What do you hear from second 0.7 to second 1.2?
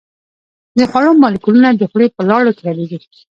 د خوړو